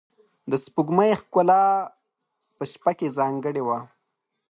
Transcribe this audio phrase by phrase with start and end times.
[0.49, 1.63] د سپوږمۍ ښکلا
[2.57, 3.79] په شپه کې ځانګړې وه.